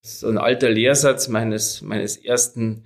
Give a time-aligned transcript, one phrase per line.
[0.00, 2.84] So ein alter Lehrsatz meines, meines ersten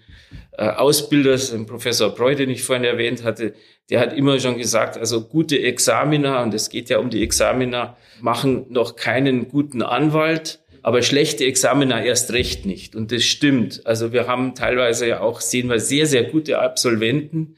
[0.57, 3.55] äh, Ausbilders, Professor Breu, den ich vorhin erwähnt hatte,
[3.91, 7.97] der hat immer schon gesagt, also gute Examiner, und es geht ja um die Examiner,
[8.21, 12.97] machen noch keinen guten Anwalt, aber schlechte Examiner erst recht nicht.
[12.97, 13.83] Und das stimmt.
[13.85, 17.57] Also wir haben teilweise ja auch, sehen wir sehr, sehr gute Absolventen,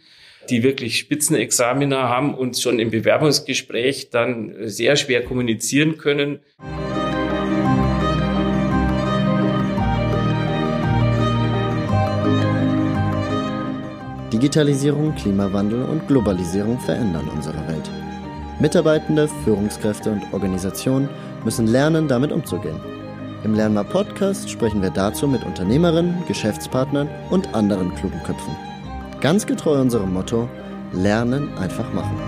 [0.51, 6.41] die wirklich Spitzenexaminer haben und schon im Bewerbungsgespräch dann sehr schwer kommunizieren können.
[14.45, 17.91] Digitalisierung, Klimawandel und Globalisierung verändern unsere Welt.
[18.61, 21.09] Mitarbeitende, Führungskräfte und Organisationen
[21.47, 22.79] müssen lernen, damit umzugehen.
[23.43, 28.55] Im Lernmar Podcast sprechen wir dazu mit Unternehmerinnen, Geschäftspartnern und anderen klugen Köpfen.
[29.23, 30.47] Ganz getreu unserem Motto:
[30.93, 32.21] Lernen einfach machen.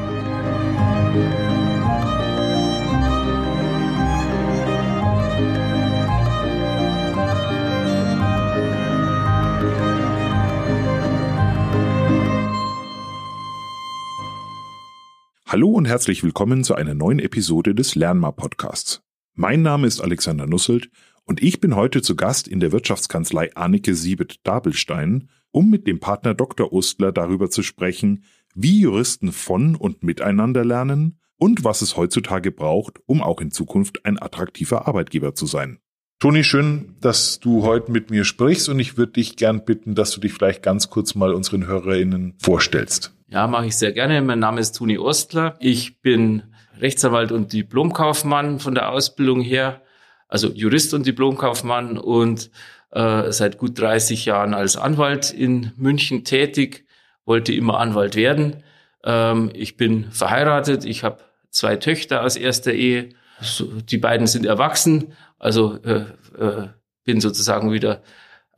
[15.48, 19.02] Hallo und herzlich willkommen zu einer neuen Episode des Lernmar Podcasts.
[19.34, 20.90] Mein Name ist Alexander Nusselt
[21.24, 26.34] und ich bin heute zu Gast in der Wirtschaftskanzlei Annike Siebet-Dabelstein, um mit dem Partner
[26.34, 26.72] Dr.
[26.72, 28.24] Ostler darüber zu sprechen,
[28.56, 34.04] wie Juristen von und miteinander lernen und was es heutzutage braucht, um auch in Zukunft
[34.04, 35.78] ein attraktiver Arbeitgeber zu sein.
[36.18, 40.10] Toni, schön, dass du heute mit mir sprichst und ich würde dich gern bitten, dass
[40.10, 43.15] du dich vielleicht ganz kurz mal unseren HörerInnen vorstellst.
[43.28, 44.22] Ja, mache ich sehr gerne.
[44.22, 45.56] Mein Name ist Toni Ostler.
[45.58, 46.44] Ich bin
[46.78, 49.82] Rechtsanwalt und Diplomkaufmann von der Ausbildung her,
[50.28, 52.52] also Jurist und Diplomkaufmann und
[52.92, 56.86] äh, seit gut 30 Jahren als Anwalt in München tätig,
[57.24, 58.62] wollte immer Anwalt werden.
[59.02, 63.08] Ähm, ich bin verheiratet, ich habe zwei Töchter aus erster Ehe.
[63.40, 66.04] So, die beiden sind erwachsen, also äh,
[66.38, 66.68] äh,
[67.02, 68.02] bin sozusagen wieder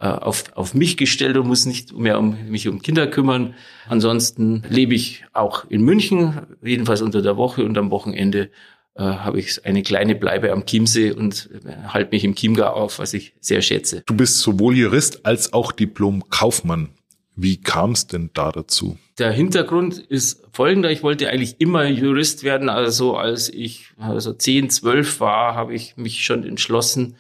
[0.07, 3.55] auf, auf mich gestellt und muss nicht mehr um mich um Kinder kümmern.
[3.89, 8.51] Ansonsten lebe ich auch in München, jedenfalls unter der Woche und am Wochenende
[8.99, 12.99] äh, habe ich eine kleine Bleibe am Chiemsee und äh, halte mich im Chiemgau auf,
[12.99, 14.03] was ich sehr schätze.
[14.07, 16.91] Du bist sowohl Jurist als auch Diplom-Kaufmann.
[17.37, 18.99] Wie kam es denn da dazu?
[19.19, 20.91] Der Hintergrund ist folgender.
[20.91, 22.69] Ich wollte eigentlich immer Jurist werden.
[22.69, 27.15] Also als ich also 10, 12 war, habe ich mich schon entschlossen,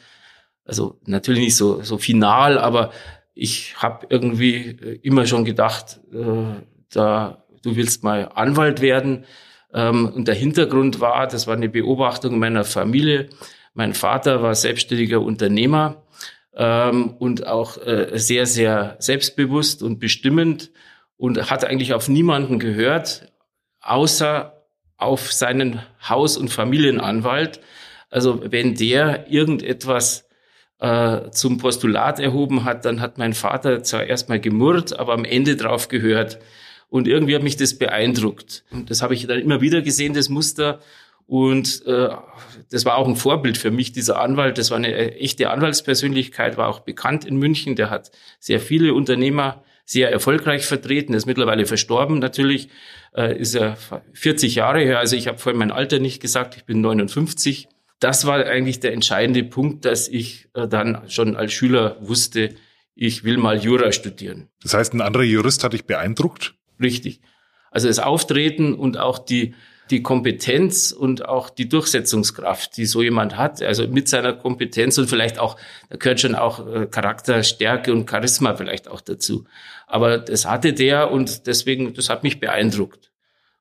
[0.68, 2.92] also natürlich nicht so, so final, aber
[3.34, 6.62] ich habe irgendwie äh, immer schon gedacht, äh,
[6.92, 9.24] da du willst mal Anwalt werden.
[9.72, 13.28] Ähm, und der Hintergrund war, das war eine Beobachtung meiner Familie.
[13.74, 16.02] Mein Vater war selbstständiger Unternehmer
[16.54, 20.70] ähm, und auch äh, sehr, sehr selbstbewusst und bestimmend
[21.16, 23.32] und hat eigentlich auf niemanden gehört,
[23.80, 24.64] außer
[24.96, 27.60] auf seinen Haus- und Familienanwalt.
[28.10, 30.27] Also wenn der irgendetwas
[30.80, 35.56] äh, zum Postulat erhoben hat, dann hat mein Vater zwar erstmal gemurrt, aber am Ende
[35.56, 36.38] drauf gehört.
[36.88, 38.64] Und irgendwie hat mich das beeindruckt.
[38.70, 40.80] Und das habe ich dann immer wieder gesehen, das Muster.
[41.26, 42.08] Und äh,
[42.70, 44.56] das war auch ein Vorbild für mich, dieser Anwalt.
[44.56, 47.76] Das war eine echte Anwaltspersönlichkeit, war auch bekannt in München.
[47.76, 52.68] Der hat sehr viele Unternehmer sehr erfolgreich vertreten, ist mittlerweile verstorben natürlich,
[53.16, 53.76] äh, ist er
[54.12, 54.98] 40 Jahre her.
[54.98, 57.68] Also ich habe vorhin mein Alter nicht gesagt, ich bin 59
[58.00, 62.54] das war eigentlich der entscheidende Punkt, dass ich äh, dann schon als Schüler wusste,
[62.94, 64.48] ich will mal Jura studieren.
[64.62, 66.54] Das heißt, ein anderer Jurist hat dich beeindruckt?
[66.80, 67.20] Richtig.
[67.70, 69.54] Also das Auftreten und auch die,
[69.90, 75.08] die Kompetenz und auch die Durchsetzungskraft, die so jemand hat, also mit seiner Kompetenz und
[75.08, 75.56] vielleicht auch,
[75.88, 79.44] da gehört schon auch äh, Charakterstärke und Charisma vielleicht auch dazu.
[79.86, 83.07] Aber das hatte der und deswegen, das hat mich beeindruckt.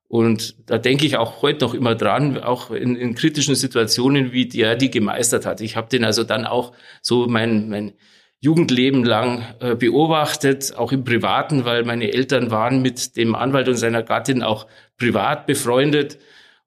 [0.07, 4.47] Und da denke ich auch heute noch immer dran, auch in, in kritischen Situationen, wie
[4.47, 5.59] der die gemeistert hat.
[5.59, 7.93] Ich habe den also dann auch so mein, mein
[8.39, 13.75] Jugendleben lang äh, beobachtet, auch im Privaten, weil meine Eltern waren mit dem Anwalt und
[13.75, 16.19] seiner Gattin auch privat befreundet.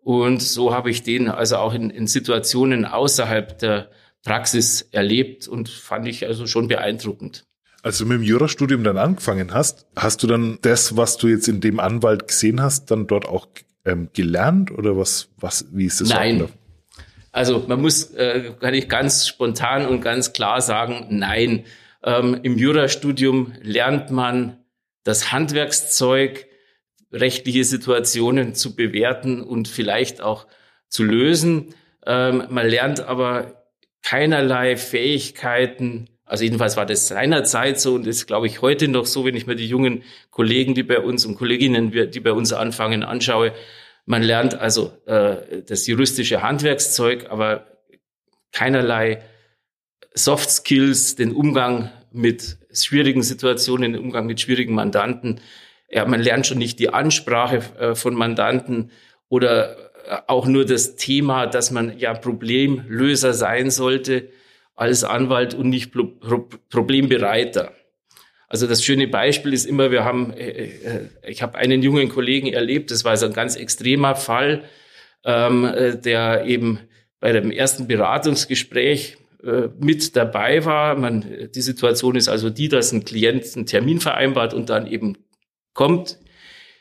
[0.03, 3.91] Und so habe ich den also auch in, in Situationen außerhalb der
[4.23, 7.47] Praxis erlebt und fand ich also schon beeindruckend.
[7.83, 11.49] Als du mit dem Jurastudium dann angefangen hast, hast du dann das, was du jetzt
[11.49, 13.49] in dem Anwalt gesehen hast, dann dort auch
[13.85, 16.11] ähm, gelernt oder was, was, wie ist das?
[16.11, 16.49] Nein.
[17.33, 21.65] Also man muss, äh, kann ich ganz spontan und ganz klar sagen, nein.
[22.03, 24.59] Ähm, Im Jurastudium lernt man
[25.05, 26.47] das Handwerkszeug,
[27.13, 30.47] rechtliche Situationen zu bewerten und vielleicht auch
[30.89, 31.75] zu lösen.
[32.07, 33.65] Ähm, man lernt aber
[34.03, 39.25] keinerlei Fähigkeiten, also jedenfalls war das seinerzeit so und ist, glaube ich, heute noch so,
[39.25, 43.03] wenn ich mir die jungen Kollegen, die bei uns und Kolleginnen, die bei uns anfangen,
[43.03, 43.53] anschaue.
[44.07, 47.67] Man lernt also äh, das juristische Handwerkszeug, aber
[48.53, 49.25] keinerlei
[50.15, 55.41] Soft Skills, den Umgang mit schwierigen Situationen, den Umgang mit schwierigen Mandanten.
[55.91, 58.93] Ja, man lernt schon nicht die Ansprache äh, von Mandanten
[59.29, 64.29] oder äh, auch nur das Thema, dass man ja Problemlöser sein sollte
[64.81, 65.93] als Anwalt und nicht
[66.71, 67.73] Problembereiter.
[68.49, 70.33] Also das schöne Beispiel ist immer, wir haben,
[71.29, 74.65] ich habe einen jungen Kollegen erlebt, das war so ein ganz extremer Fall,
[75.25, 75.71] ähm,
[76.03, 76.81] der eben
[77.21, 80.97] bei dem ersten Beratungsgespräch äh, mit dabei war.
[80.97, 85.19] Man, die Situation ist also die, dass ein Klient einen Termin vereinbart und dann eben
[85.75, 86.19] kommt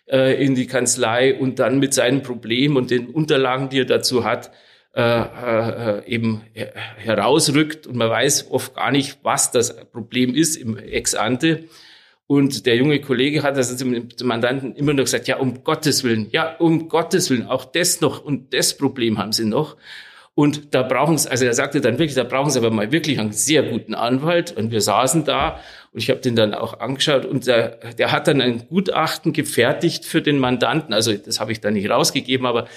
[0.08, 4.24] äh, in die Kanzlei und dann mit seinem Problem und den Unterlagen, die er dazu
[4.24, 4.52] hat,
[4.96, 6.42] äh, äh, eben
[6.98, 11.66] herausrückt und man weiß oft gar nicht, was das Problem ist im Ex-ante.
[12.26, 16.28] Und der junge Kollege hat also dem Mandanten immer noch gesagt, ja, um Gottes Willen,
[16.32, 19.78] ja, um Gottes Willen, auch das noch und das Problem haben Sie noch.
[20.40, 23.20] Und da brauchen sie, also er sagte dann wirklich, da brauchen sie aber mal wirklich
[23.20, 24.56] einen sehr guten Anwalt.
[24.56, 25.60] Und wir saßen da
[25.92, 30.06] und ich habe den dann auch angeschaut und der, der hat dann ein Gutachten gefertigt
[30.06, 30.94] für den Mandanten.
[30.94, 32.68] Also das habe ich da nicht rausgegeben, aber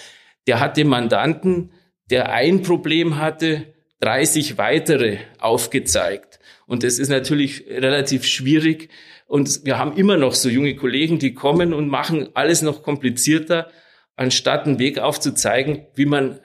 [0.49, 1.71] der hat dem Mandanten,
[2.13, 6.39] der ein Problem hatte, 30 weitere aufgezeigt.
[6.67, 8.91] Und das ist natürlich relativ schwierig.
[9.27, 13.71] Und wir haben immer noch so junge Kollegen, die kommen und machen alles noch komplizierter,
[14.15, 16.39] anstatt einen Weg aufzuzeigen, wie man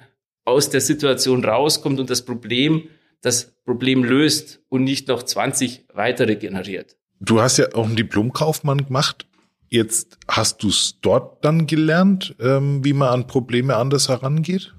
[0.46, 2.88] aus der Situation rauskommt und das Problem,
[3.22, 6.96] das Problem löst und nicht noch 20 weitere generiert.
[7.20, 9.28] Du hast ja auch einen Diplomkaufmann gemacht.
[9.68, 14.77] Jetzt hast du es dort dann gelernt, ähm, wie man an Probleme anders herangeht?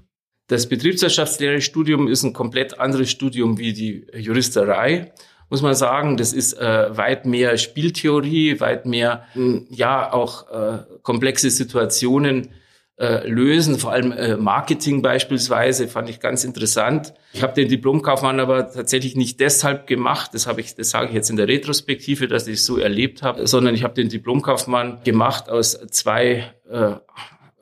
[0.49, 5.13] Das Betriebswirtschaftslehre-Studium ist ein komplett anderes Studium wie die Juristerei.
[5.51, 9.25] Muss man sagen, das ist äh, weit mehr Spieltheorie, weit mehr,
[9.69, 12.49] ja, auch äh, komplexe Situationen
[12.97, 17.13] äh, lösen, vor allem äh, Marketing beispielsweise, fand ich ganz interessant.
[17.31, 21.13] Ich habe den Diplomkaufmann aber tatsächlich nicht deshalb gemacht, das habe ich, das sage ich
[21.13, 25.03] jetzt in der Retrospektive, dass ich es so erlebt habe, sondern ich habe den Diplomkaufmann
[25.03, 26.95] gemacht aus zwei äh,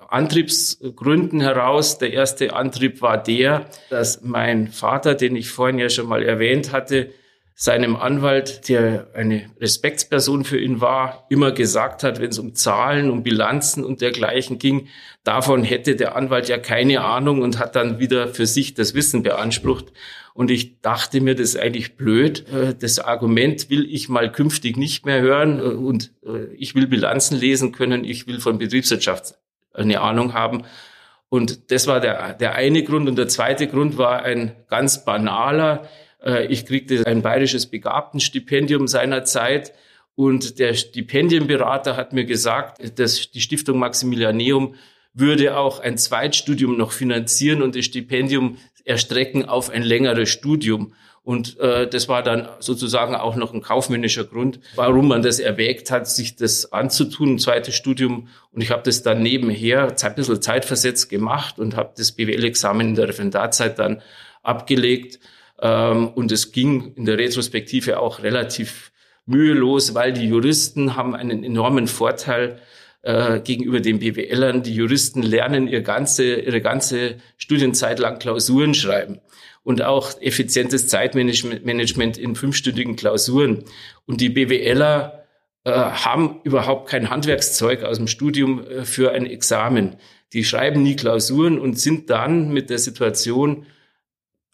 [0.10, 1.98] Antriebsgründen heraus.
[1.98, 6.72] Der erste Antrieb war der, dass mein Vater, den ich vorhin ja schon mal erwähnt
[6.72, 7.10] hatte,
[7.60, 13.10] seinem Anwalt, der eine Respektsperson für ihn war, immer gesagt hat, wenn es um Zahlen,
[13.10, 14.90] um Bilanzen und dergleichen ging,
[15.24, 19.24] davon hätte der Anwalt ja keine Ahnung und hat dann wieder für sich das Wissen
[19.24, 19.92] beansprucht.
[20.36, 22.46] Und ich dachte mir, das ist eigentlich blöd.
[22.54, 27.40] Äh, das Argument will ich mal künftig nicht mehr hören und äh, ich will Bilanzen
[27.40, 29.34] lesen können, ich will von Betriebswirtschaft
[29.78, 30.64] eine Ahnung haben.
[31.30, 33.08] Und das war der, der eine Grund.
[33.08, 35.88] Und der zweite Grund war ein ganz banaler.
[36.24, 39.74] Äh, ich kriegte ein bayerisches Begabtenstipendium seinerzeit
[40.18, 44.74] und der Stipendienberater hat mir gesagt, dass die Stiftung Maximilianeum
[45.14, 50.94] würde auch ein Zweitstudium noch finanzieren und das Stipendium erstrecken auf ein längeres Studium.
[51.28, 55.92] Und äh, das war dann sozusagen auch noch ein kaufmännischer Grund, warum man das erwägt
[55.92, 58.30] hat, sich das anzutun, ein zweites Studium.
[58.54, 62.96] Und ich habe das dann nebenher ein bisschen zeitversetzt gemacht und habe das BWL-Examen in
[62.96, 64.02] der Referendarzeit dann
[64.42, 65.20] abgelegt.
[65.60, 68.94] Ähm, und es ging in der Retrospektive auch relativ
[69.26, 72.62] mühelos, weil die Juristen haben einen enormen Vorteil
[73.08, 74.64] äh, gegenüber den BWLern.
[74.64, 79.22] Die Juristen lernen ihr ganze, ihre ganze Studienzeit lang Klausuren schreiben
[79.64, 83.64] und auch effizientes Zeitmanagement in fünfstündigen Klausuren.
[84.06, 85.24] Und die BWLer
[85.64, 89.96] äh, haben überhaupt kein Handwerkszeug aus dem Studium äh, für ein Examen.
[90.34, 93.66] Die schreiben nie Klausuren und sind dann mit der Situation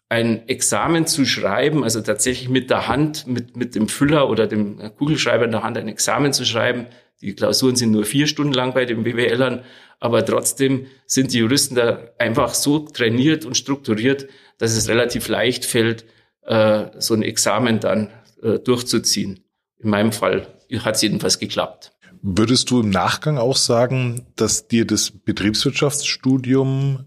[0.08, 4.78] ein Examen zu schreiben, also tatsächlich mit der Hand, mit, mit dem Füller oder dem
[4.96, 6.86] Kugelschreiber in der Hand ein Examen zu schreiben.
[7.24, 9.64] Die Klausuren sind nur vier Stunden lang bei den BWLern,
[9.98, 14.28] aber trotzdem sind die Juristen da einfach so trainiert und strukturiert,
[14.58, 16.04] dass es relativ leicht fällt,
[16.42, 18.10] äh, so ein Examen dann
[18.42, 19.40] äh, durchzuziehen.
[19.78, 20.46] In meinem Fall
[20.80, 21.92] hat es jedenfalls geklappt.
[22.20, 27.06] Würdest du im Nachgang auch sagen, dass dir das Betriebswirtschaftsstudium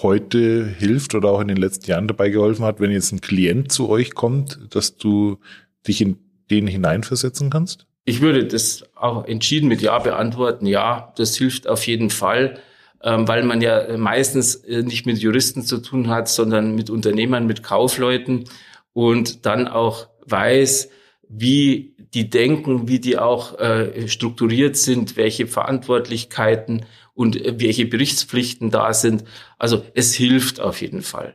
[0.00, 3.70] heute hilft oder auch in den letzten Jahren dabei geholfen hat, wenn jetzt ein Klient
[3.70, 5.40] zu euch kommt, dass du
[5.86, 6.16] dich in
[6.50, 7.86] den hineinversetzen kannst?
[8.08, 10.64] Ich würde das auch entschieden mit Ja beantworten.
[10.66, 12.60] Ja, das hilft auf jeden Fall,
[13.02, 17.48] ähm, weil man ja meistens äh, nicht mit Juristen zu tun hat, sondern mit Unternehmern,
[17.48, 18.44] mit Kaufleuten
[18.92, 20.88] und dann auch weiß,
[21.28, 28.70] wie die denken, wie die auch äh, strukturiert sind, welche Verantwortlichkeiten und äh, welche Berichtspflichten
[28.70, 29.24] da sind.
[29.58, 31.34] Also es hilft auf jeden Fall.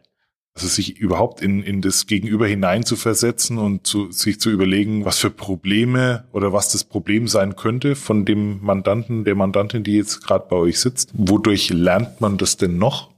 [0.54, 5.06] Also sich überhaupt in, in das Gegenüber hinein zu versetzen und zu, sich zu überlegen,
[5.06, 9.96] was für Probleme oder was das Problem sein könnte von dem Mandanten, der Mandantin, die
[9.96, 11.12] jetzt gerade bei euch sitzt.
[11.14, 13.12] Wodurch lernt man das denn noch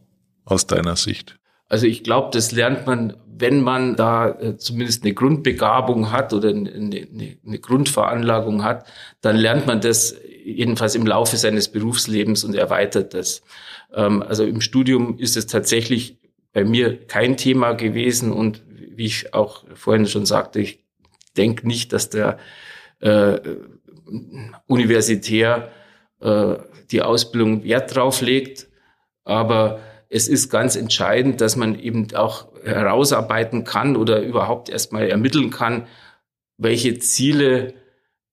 [0.46, 1.40] aus deiner Sicht?
[1.70, 6.50] Also ich glaube, das lernt man, wenn man da äh, zumindest eine Grundbegabung hat oder
[6.50, 7.08] eine, eine,
[7.46, 8.86] eine Grundveranlagung hat,
[9.22, 13.42] dann lernt man das jedenfalls im Laufe seines Berufslebens und erweitert das.
[13.94, 16.20] Ähm, also im Studium ist es tatsächlich
[16.54, 20.84] bei mir kein Thema gewesen und wie ich auch vorhin schon sagte, ich
[21.36, 22.38] denke nicht, dass der
[23.00, 23.40] äh,
[24.68, 25.72] universitär
[26.22, 26.56] äh,
[26.92, 28.68] die Ausbildung Wert drauf legt,
[29.24, 29.80] aber
[30.10, 35.88] es ist ganz entscheidend, dass man eben auch herausarbeiten kann oder überhaupt erstmal ermitteln kann,
[36.58, 37.74] welche Ziele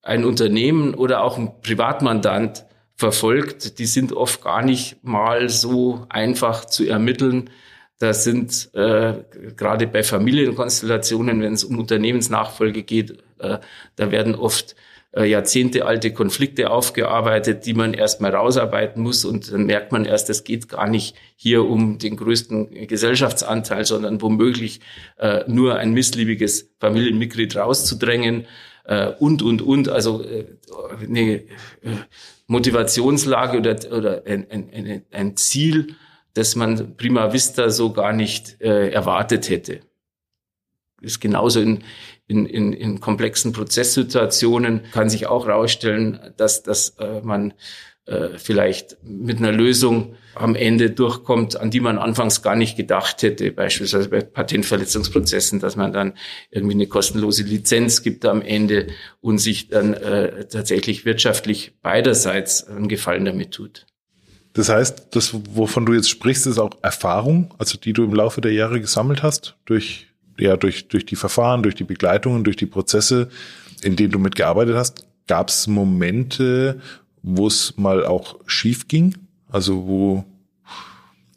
[0.03, 3.79] ein Unternehmen oder auch ein Privatmandant verfolgt.
[3.79, 7.51] Die sind oft gar nicht mal so einfach zu ermitteln.
[8.01, 9.13] Das sind äh,
[9.59, 13.59] gerade bei Familienkonstellationen, wenn es um Unternehmensnachfolge geht, äh,
[13.97, 14.75] da werden oft
[15.13, 19.27] äh, jahrzehntealte Konflikte aufgearbeitet, die man erstmal rausarbeiten muss.
[19.27, 24.23] Und dann merkt man erst, es geht gar nicht hier um den größten Gesellschaftsanteil, sondern
[24.23, 24.81] womöglich
[25.19, 28.47] äh, nur ein missliebiges Familienmitglied rauszudrängen
[28.85, 29.91] äh, und, und, und.
[29.91, 30.47] Also äh,
[31.03, 31.43] eine äh,
[32.47, 35.97] Motivationslage oder, oder ein, ein, ein Ziel,
[36.35, 39.81] das man prima vista so gar nicht äh, erwartet hätte.
[41.01, 41.83] Ist genauso in,
[42.27, 47.55] in, in, in komplexen Prozesssituationen kann sich auch herausstellen, dass, dass äh, man
[48.07, 53.23] äh, vielleicht mit einer Lösung am Ende durchkommt, an die man anfangs gar nicht gedacht
[53.23, 56.15] hätte, beispielsweise bei Patentverletzungsprozessen, dass man dann
[56.51, 58.89] irgendwie eine kostenlose Lizenz gibt am Ende
[59.21, 63.87] und sich dann äh, tatsächlich wirtschaftlich beiderseits einen Gefallen damit tut.
[64.53, 68.41] Das heißt, das, wovon du jetzt sprichst, ist auch Erfahrung, also die du im Laufe
[68.41, 70.09] der Jahre gesammelt hast, durch
[70.41, 73.29] ja durch, durch die Verfahren, durch die Begleitungen, durch die Prozesse,
[73.83, 76.81] in denen du mitgearbeitet hast, gab es Momente,
[77.23, 79.15] wo es mal auch schief ging?
[79.49, 80.25] Also wo,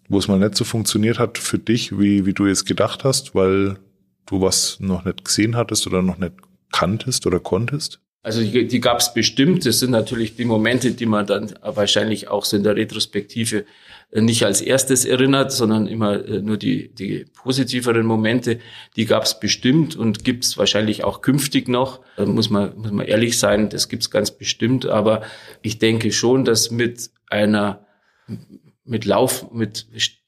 [0.08, 3.36] wo es mal nicht so funktioniert hat für dich, wie, wie du jetzt gedacht hast,
[3.36, 3.77] weil
[4.25, 6.34] du was noch nicht gesehen hattest oder noch nicht
[6.72, 8.00] kanntest oder konntest?
[8.24, 9.65] Also die, die gab es bestimmt.
[9.65, 13.65] Das sind natürlich die Momente, die man dann wahrscheinlich auch so in der Retrospektive
[14.12, 18.60] äh, nicht als erstes erinnert, sondern immer äh, nur die, die positiveren Momente.
[18.96, 22.00] Die gab es bestimmt und gibt es wahrscheinlich auch künftig noch.
[22.15, 24.86] Da muss man, muss man ehrlich sein, das gibt es ganz bestimmt.
[24.86, 25.24] Aber
[25.62, 27.86] ich denke schon, dass mit einer
[28.86, 29.88] mit Lauf, mit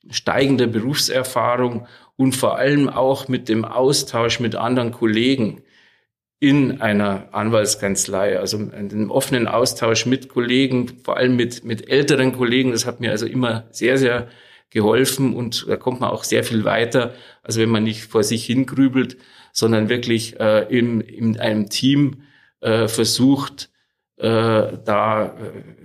[0.09, 1.87] steigender Berufserfahrung
[2.17, 5.61] und vor allem auch mit dem Austausch mit anderen Kollegen
[6.45, 12.71] in einer Anwaltskanzlei, also einen offenen Austausch mit Kollegen, vor allem mit, mit älteren Kollegen.
[12.71, 14.27] Das hat mir also immer sehr, sehr
[14.69, 18.45] geholfen und da kommt man auch sehr viel weiter, also wenn man nicht vor sich
[18.45, 19.17] hingrübelt,
[19.53, 22.23] sondern wirklich äh, in, in einem Team
[22.61, 23.69] äh, versucht,
[24.17, 25.29] äh, da äh,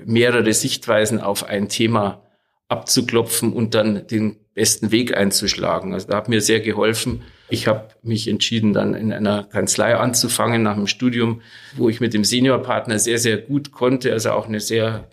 [0.05, 2.23] mehrere Sichtweisen auf ein Thema
[2.69, 5.95] abzuklopfen und dann den besten Weg einzuschlagen.
[5.95, 7.23] Also da hat mir sehr geholfen.
[7.50, 11.42] Ich habe mich entschieden, dann in einer Kanzlei anzufangen nach dem Studium,
[11.76, 15.09] wo ich mit dem Seniorpartner sehr, sehr gut konnte, also auch eine sehr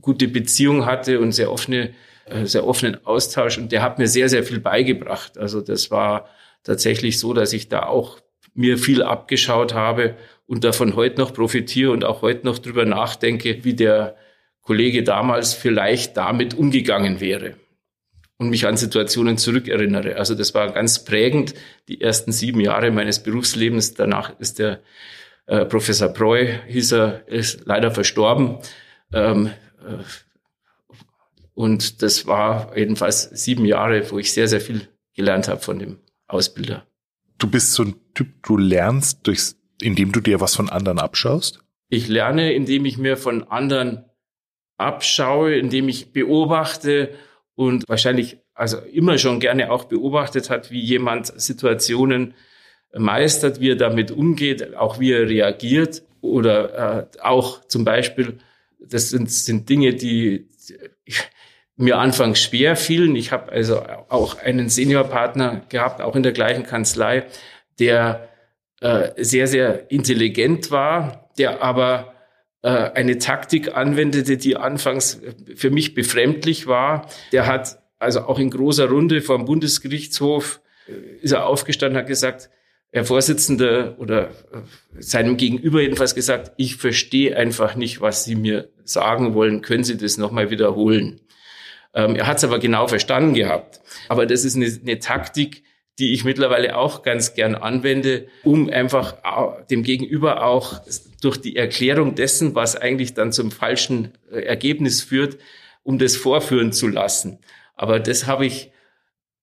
[0.00, 1.94] gute Beziehung hatte und sehr offene,
[2.26, 3.56] äh, sehr offenen Austausch.
[3.56, 5.38] Und der hat mir sehr, sehr viel beigebracht.
[5.38, 6.28] Also das war
[6.62, 8.20] tatsächlich so, dass ich da auch
[8.54, 10.14] mir viel abgeschaut habe
[10.46, 14.16] und davon heute noch profitiere und auch heute noch drüber nachdenke, wie der
[14.60, 17.54] Kollege damals vielleicht damit umgegangen wäre
[18.42, 20.16] und mich an Situationen zurückerinnere.
[20.16, 21.54] Also das war ganz prägend,
[21.88, 23.94] die ersten sieben Jahre meines Berufslebens.
[23.94, 24.80] Danach ist der
[25.46, 28.58] äh, Professor Preu, hieß er, ist leider verstorben.
[29.12, 29.50] Ähm,
[29.86, 30.02] äh,
[31.54, 35.98] und das war jedenfalls sieben Jahre, wo ich sehr, sehr viel gelernt habe von dem
[36.26, 36.84] Ausbilder.
[37.38, 41.60] Du bist so ein Typ, du lernst, durchs, indem du dir was von anderen abschaust?
[41.88, 44.04] Ich lerne, indem ich mir von anderen
[44.78, 47.14] abschaue, indem ich beobachte
[47.54, 52.34] und wahrscheinlich also immer schon gerne auch beobachtet hat, wie jemand Situationen
[52.94, 58.38] meistert, wie er damit umgeht, auch wie er reagiert oder äh, auch zum Beispiel,
[58.78, 60.48] das sind, sind Dinge, die
[61.76, 63.16] mir anfangs schwer fielen.
[63.16, 67.24] Ich habe also auch einen Seniorpartner gehabt, auch in der gleichen Kanzlei,
[67.78, 68.28] der
[68.80, 72.14] äh, sehr, sehr intelligent war, der aber
[72.68, 75.20] eine Taktik anwendete, die anfangs
[75.56, 77.08] für mich befremdlich war.
[77.32, 80.92] Der hat also auch in großer Runde vom Bundesgerichtshof äh,
[81.22, 82.50] ist er aufgestanden, hat gesagt,
[82.90, 84.32] Herr Vorsitzender oder äh,
[84.98, 89.62] seinem Gegenüber jedenfalls gesagt, ich verstehe einfach nicht, was Sie mir sagen wollen.
[89.62, 91.20] Können Sie das nochmal wiederholen?
[91.94, 93.80] Ähm, er hat es aber genau verstanden gehabt.
[94.08, 95.62] Aber das ist eine, eine Taktik,
[95.98, 99.16] die ich mittlerweile auch ganz gern anwende, um einfach
[99.70, 100.80] dem Gegenüber auch
[101.20, 105.38] durch die Erklärung dessen, was eigentlich dann zum falschen äh, Ergebnis führt,
[105.82, 107.38] um das vorführen zu lassen.
[107.74, 108.72] Aber das habe ich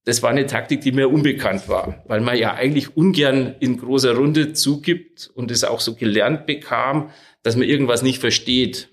[0.05, 4.15] das war eine Taktik, die mir unbekannt war, weil man ja eigentlich ungern in großer
[4.15, 7.11] Runde zugibt und es auch so gelernt bekam,
[7.43, 8.89] dass man irgendwas nicht versteht.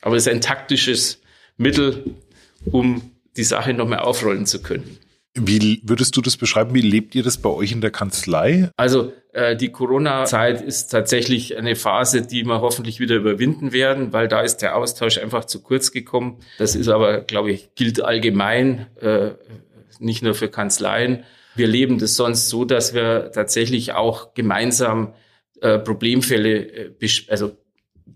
[0.00, 1.20] Aber es ist ein taktisches
[1.56, 2.16] Mittel,
[2.64, 4.98] um die Sache noch mehr aufrollen zu können.
[5.34, 6.74] Wie würdest du das beschreiben?
[6.74, 8.70] Wie lebt ihr das bei euch in der Kanzlei?
[8.76, 14.26] Also äh, die Corona-Zeit ist tatsächlich eine Phase, die wir hoffentlich wieder überwinden werden, weil
[14.26, 16.40] da ist der Austausch einfach zu kurz gekommen.
[16.58, 19.30] Das ist aber, glaube ich, gilt allgemein, äh,
[20.00, 21.22] nicht nur für Kanzleien.
[21.54, 25.14] Wir leben das sonst so, dass wir tatsächlich auch gemeinsam
[25.60, 27.52] äh, Problemfälle, äh, also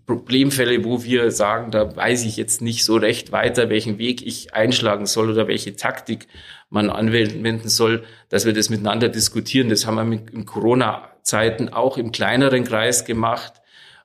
[0.05, 4.53] Problemfälle, wo wir sagen, da weiß ich jetzt nicht so recht weiter, welchen Weg ich
[4.53, 6.27] einschlagen soll oder welche Taktik
[6.75, 9.69] man anwenden soll, dass wir das miteinander diskutieren.
[9.69, 13.53] Das haben wir mit, in Corona-Zeiten auch im kleineren Kreis gemacht.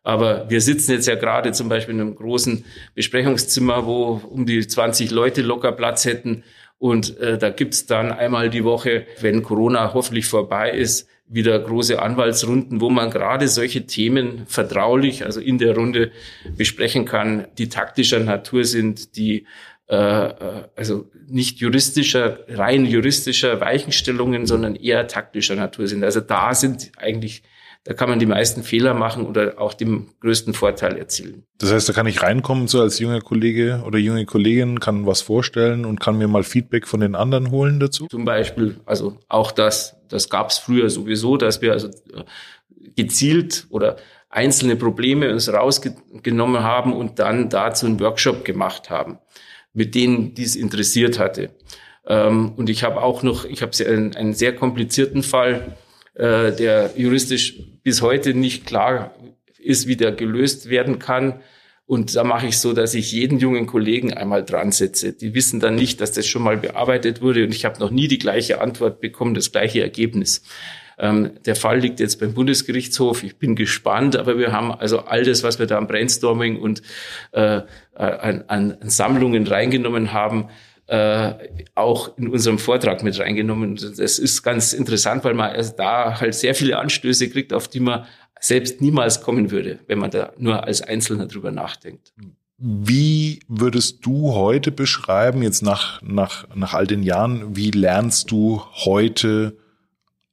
[0.03, 4.67] Aber wir sitzen jetzt ja gerade zum Beispiel in einem großen Besprechungszimmer, wo um die
[4.67, 6.45] 20 Leute locker Platz hätten.
[6.79, 12.01] Und äh, da gibt's dann einmal die Woche, wenn Corona hoffentlich vorbei ist, wieder große
[12.01, 16.11] Anwaltsrunden, wo man gerade solche Themen vertraulich, also in der Runde
[16.57, 19.47] besprechen kann, die taktischer Natur sind, die
[19.91, 26.05] äh, äh, also nicht juristischer, rein juristischer Weichenstellungen, sondern eher taktischer Natur sind.
[26.05, 27.43] Also da sind eigentlich
[27.85, 31.45] da kann man die meisten Fehler machen oder auch den größten Vorteil erzielen.
[31.59, 35.23] Das heißt, da kann ich reinkommen, so als junger Kollege oder junge Kollegin, kann was
[35.23, 38.07] vorstellen und kann mir mal Feedback von den anderen holen dazu?
[38.09, 42.25] Zum Beispiel, also auch das, das gab es früher sowieso, dass wir also äh,
[42.97, 43.97] gezielt oder
[44.29, 49.19] einzelne Probleme uns rausgenommen haben und dann dazu einen Workshop gemacht haben,
[49.73, 51.51] mit denen dies interessiert hatte.
[52.07, 55.77] Ähm, und ich habe auch noch, ich habe einen, einen sehr komplizierten Fall,
[56.15, 59.15] äh, der juristisch bis heute nicht klar
[59.59, 61.41] ist, wie der gelöst werden kann.
[61.87, 65.13] Und da mache ich so, dass ich jeden jungen Kollegen einmal dran setze.
[65.13, 68.07] Die wissen dann nicht, dass das schon mal bearbeitet wurde und ich habe noch nie
[68.07, 70.43] die gleiche Antwort bekommen, das gleiche Ergebnis.
[71.01, 73.25] Ähm, der Fall liegt jetzt beim Bundesgerichtshof.
[73.25, 76.83] Ich bin gespannt, aber wir haben also all das, was wir da am Brainstorming und
[77.33, 77.63] äh,
[77.95, 80.49] an, an Sammlungen reingenommen haben,
[80.89, 81.35] äh,
[81.75, 83.77] auch in unserem Vortrag mit reingenommen.
[83.77, 87.81] Das ist ganz interessant, weil man also da halt sehr viele Anstöße kriegt, auf die
[87.81, 88.05] man
[88.39, 92.13] selbst niemals kommen würde, wenn man da nur als Einzelner drüber nachdenkt.
[92.59, 98.63] Wie würdest du heute beschreiben, jetzt nach, nach, nach all den Jahren, wie lernst du
[98.85, 99.57] heute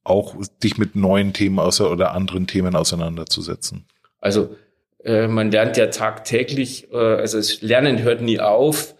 [0.09, 3.85] auch dich mit neuen Themen außer oder anderen Themen auseinanderzusetzen?
[4.19, 4.55] Also
[5.03, 8.95] äh, man lernt ja tagtäglich, äh, also das Lernen hört nie auf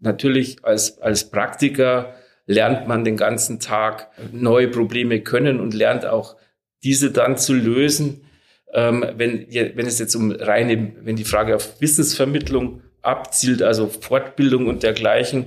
[0.00, 2.14] natürlich als, als Praktiker
[2.46, 6.36] lernt man den ganzen Tag neue Probleme können und lernt auch
[6.82, 8.22] diese dann zu lösen.
[8.72, 14.66] Ähm, wenn, wenn es jetzt um reine, wenn die Frage auf Wissensvermittlung abzielt, also Fortbildung
[14.66, 15.46] und dergleichen,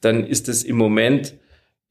[0.00, 1.34] dann ist es im Moment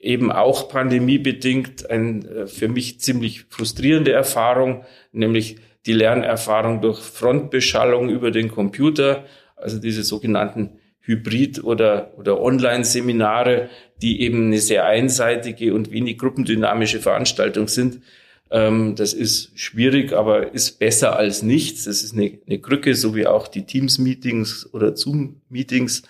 [0.04, 8.10] eben auch pandemiebedingt ein äh, für mich ziemlich frustrierende Erfahrung, nämlich die Lernerfahrung durch Frontbeschallung
[8.10, 13.70] über den Computer, also diese sogenannten Hybrid- oder, oder Online-Seminare,
[14.02, 18.02] die eben eine sehr einseitige und wenig gruppendynamische Veranstaltung sind.
[18.52, 21.86] Ähm, das ist schwierig, aber ist besser als nichts.
[21.86, 26.04] Das ist eine, eine Krücke, so wie auch die Teams-Meetings oder Zoom-Meetings.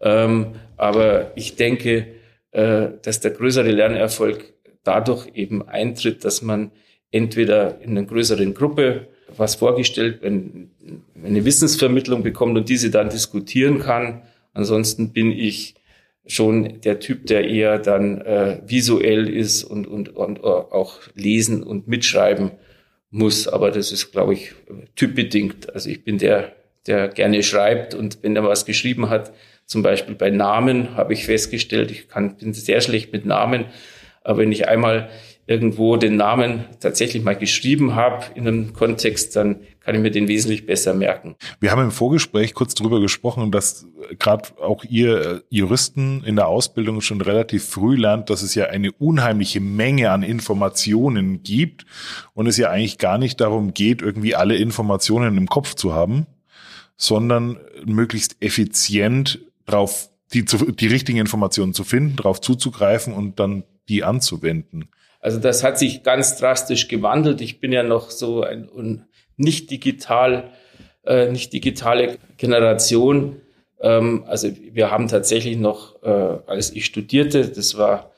[0.00, 2.06] Ähm, aber ich denke,
[2.52, 6.70] äh, dass der größere Lernerfolg dadurch eben eintritt, dass man
[7.10, 14.22] entweder in einer größeren Gruppe was vorgestellt, eine Wissensvermittlung bekommt und diese dann diskutieren kann.
[14.54, 15.74] Ansonsten bin ich
[16.26, 21.88] schon der Typ, der eher dann äh, visuell ist und, und, und auch lesen und
[21.88, 22.52] mitschreiben
[23.10, 23.48] muss.
[23.48, 24.52] Aber das ist, glaube ich,
[24.94, 25.72] typbedingt.
[25.74, 26.52] Also ich bin der,
[26.86, 29.32] der gerne schreibt und wenn er was geschrieben hat,
[29.68, 33.66] zum Beispiel bei Namen, habe ich festgestellt, ich kann, bin sehr schlecht mit Namen.
[34.24, 35.10] Aber wenn ich einmal
[35.46, 40.26] irgendwo den Namen tatsächlich mal geschrieben habe in einem Kontext, dann kann ich mir den
[40.26, 41.36] wesentlich besser merken.
[41.60, 43.86] Wir haben im Vorgespräch kurz darüber gesprochen, dass
[44.18, 48.66] gerade auch ihr äh, Juristen in der Ausbildung schon relativ früh lernt, dass es ja
[48.66, 51.84] eine unheimliche Menge an Informationen gibt
[52.32, 56.26] und es ja eigentlich gar nicht darum geht, irgendwie alle Informationen im Kopf zu haben,
[56.96, 64.04] sondern möglichst effizient drauf die, die richtigen Informationen zu finden, darauf zuzugreifen und dann die
[64.04, 64.90] anzuwenden.
[65.20, 67.40] Also das hat sich ganz drastisch gewandelt.
[67.40, 70.50] Ich bin ja noch so ein, ein nicht digital,
[71.04, 73.36] äh, nicht digitale Generation.
[73.80, 76.08] Ähm, also wir haben tatsächlich noch, äh,
[76.46, 78.12] als ich studierte, das war,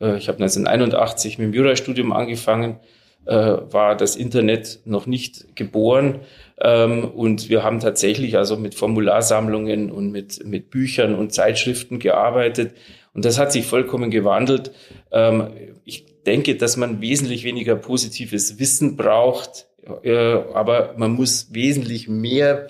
[0.00, 2.78] äh, ich habe 1981 mit dem Jurastudium angefangen,
[3.26, 6.20] äh, war das Internet noch nicht geboren.
[6.60, 12.74] Ähm, und wir haben tatsächlich also mit Formularsammlungen und mit, mit Büchern und Zeitschriften gearbeitet.
[13.14, 14.72] Und das hat sich vollkommen gewandelt.
[15.12, 15.48] Ähm,
[15.84, 19.66] ich denke, dass man wesentlich weniger positives Wissen braucht,
[20.02, 22.68] äh, aber man muss wesentlich mehr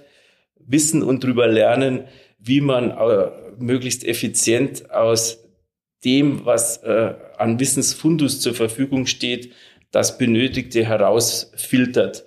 [0.59, 2.05] wissen und drüber lernen,
[2.39, 5.45] wie man äh, möglichst effizient aus
[6.05, 9.53] dem, was äh, an Wissensfundus zur Verfügung steht,
[9.91, 12.25] das Benötigte herausfiltert.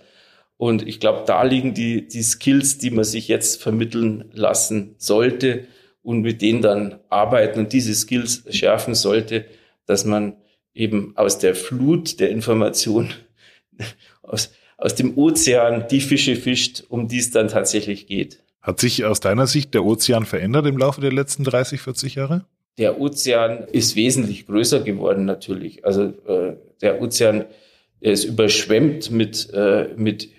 [0.61, 5.65] Und ich glaube, da liegen die, die Skills, die man sich jetzt vermitteln lassen sollte
[6.03, 9.45] und mit denen dann arbeiten und diese Skills schärfen sollte,
[9.87, 10.35] dass man
[10.75, 13.09] eben aus der Flut der Information,
[14.21, 18.43] aus, aus dem Ozean die Fische fischt, um die es dann tatsächlich geht.
[18.61, 22.45] Hat sich aus deiner Sicht der Ozean verändert im Laufe der letzten 30, 40 Jahre?
[22.77, 25.85] Der Ozean ist wesentlich größer geworden natürlich.
[25.85, 27.45] Also äh, der Ozean
[28.03, 30.29] der ist überschwemmt mit, äh, mit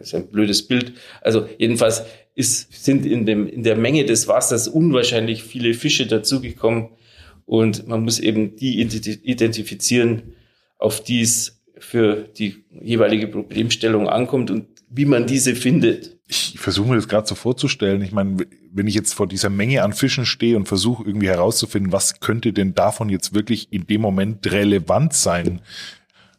[0.00, 0.94] ist ein blödes Bild.
[1.20, 2.02] Also jedenfalls
[2.34, 6.90] ist, sind in, dem, in der Menge des Wassers unwahrscheinlich viele Fische dazugekommen.
[7.46, 10.34] Und man muss eben die identifizieren,
[10.78, 16.16] auf die es für die jeweilige Problemstellung ankommt und wie man diese findet.
[16.28, 18.02] Ich versuche mir das gerade so vorzustellen.
[18.02, 18.36] Ich meine,
[18.72, 22.52] wenn ich jetzt vor dieser Menge an Fischen stehe und versuche irgendwie herauszufinden, was könnte
[22.52, 25.60] denn davon jetzt wirklich in dem Moment relevant sein?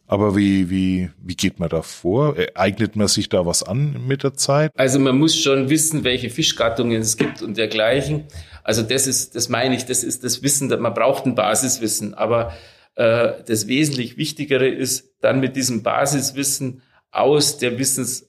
[0.09, 2.35] Aber wie, wie, wie geht man da vor?
[2.55, 4.71] Eignet man sich da was an mit der Zeit?
[4.75, 8.25] Also man muss schon wissen, welche Fischgattungen es gibt und dergleichen.
[8.63, 12.15] Also das ist, das meine ich, das ist das Wissen, man braucht ein Basiswissen.
[12.15, 12.53] Aber
[12.95, 18.27] äh, das wesentlich Wichtigere ist, dann mit diesem Basiswissen aus der Wissens,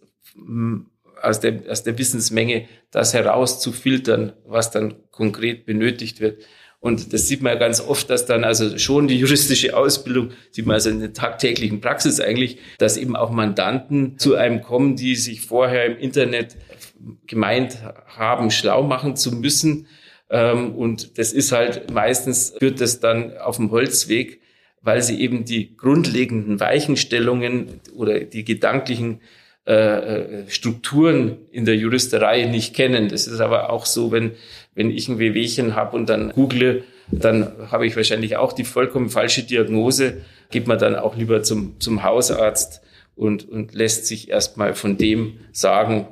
[1.22, 6.42] aus der, aus der Wissensmenge das herauszufiltern, was dann konkret benötigt wird.
[6.80, 10.64] Und das sieht man ja ganz oft, dass dann also schon die juristische Ausbildung, sieht
[10.64, 15.14] man also in der tagtäglichen Praxis eigentlich, dass eben auch Mandanten zu einem kommen, die
[15.14, 16.56] sich vorher im Internet
[17.26, 19.88] gemeint haben, schlau machen zu müssen.
[20.30, 24.40] Ähm, und das ist halt meistens führt das dann auf dem Holzweg,
[24.80, 29.20] weil sie eben die grundlegenden Weichenstellungen oder die gedanklichen
[29.66, 33.08] äh, äh, Strukturen in der Juristerei nicht kennen.
[33.08, 34.32] Das ist aber auch so, wenn
[34.74, 39.10] wenn ich ein Wehwehchen habe und dann google, dann habe ich wahrscheinlich auch die vollkommen
[39.10, 42.80] falsche Diagnose, geht man dann auch lieber zum, zum Hausarzt
[43.14, 46.08] und, und lässt sich erstmal von dem sagen,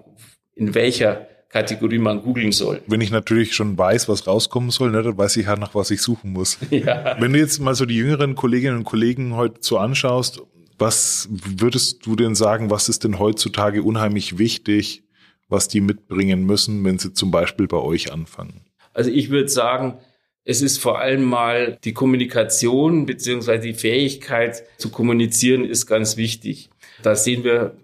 [0.55, 2.83] in welcher Kategorie man googeln soll.
[2.87, 5.91] Wenn ich natürlich schon weiß, was rauskommen soll, ne, dann weiß ich ja, nach was
[5.91, 6.59] ich suchen muss.
[6.71, 7.17] Ja.
[7.19, 10.43] Wenn du jetzt mal so die jüngeren Kolleginnen und Kollegen heute so anschaust,
[10.79, 15.03] was würdest du denn sagen, was ist denn heutzutage unheimlich wichtig,
[15.49, 18.63] was die mitbringen müssen, wenn sie zum Beispiel bei euch anfangen?
[18.93, 19.99] Also ich würde sagen,
[20.45, 26.71] es ist vor allem mal die Kommunikation beziehungsweise die Fähigkeit zu kommunizieren ist ganz wichtig.
[27.03, 27.77] Da sehen wir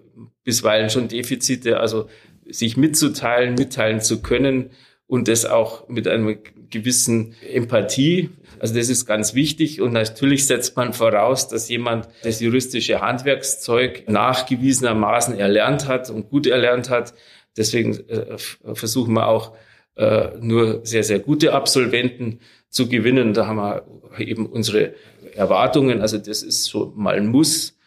[0.45, 2.09] bisweilen schon Defizite, also
[2.47, 4.71] sich mitzuteilen, mitteilen zu können
[5.07, 6.37] und das auch mit einer
[6.75, 8.31] gewissen Empathie.
[8.59, 14.09] Also das ist ganz wichtig und natürlich setzt man voraus, dass jemand das juristische Handwerkszeug
[14.09, 17.15] nachgewiesenermaßen erlernt hat und gut erlernt hat.
[17.57, 18.37] Deswegen äh,
[18.75, 19.55] versuchen wir auch
[19.97, 23.35] äh, nur sehr, sehr gute Absolventen zu gewinnen.
[23.35, 23.85] Da haben wir
[24.19, 24.95] eben unsere
[25.35, 26.01] Erwartungen.
[26.01, 27.79] Also das ist so mal ein Muss.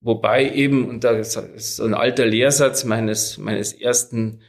[0.00, 4.40] Wobei eben, und da ist so ein alter Lehrsatz meines, meines ersten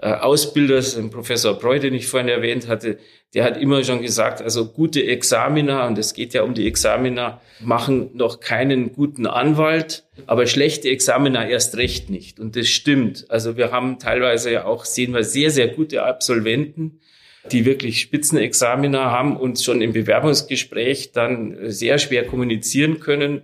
[0.00, 2.98] Ausbilders, dem Professor Breu, den ich vorhin erwähnt hatte,
[3.32, 7.40] der hat immer schon gesagt, also gute Examiner, und es geht ja um die Examiner,
[7.60, 12.38] machen noch keinen guten Anwalt, aber schlechte Examiner erst recht nicht.
[12.38, 13.26] Und das stimmt.
[13.28, 17.00] Also wir haben teilweise ja auch, sehen wir sehr, sehr gute Absolventen,
[17.50, 23.42] die wirklich Spitzenexaminer haben und schon im Bewerbungsgespräch dann sehr schwer kommunizieren können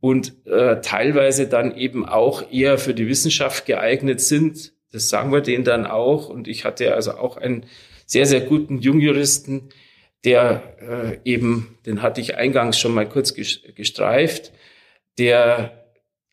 [0.00, 4.72] und äh, teilweise dann eben auch eher für die Wissenschaft geeignet sind.
[4.92, 6.28] Das sagen wir denen dann auch.
[6.28, 7.66] Und ich hatte also auch einen
[8.06, 9.70] sehr, sehr guten Jungjuristen,
[10.24, 14.52] der äh, eben, den hatte ich eingangs schon mal kurz gestreift,
[15.18, 15.82] der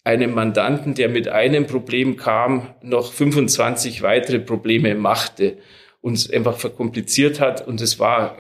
[0.04, 5.58] einem Mandanten, der mit einem Problem kam, noch 25 weitere Probleme machte
[6.02, 7.68] und es einfach verkompliziert hat.
[7.68, 8.38] Und es war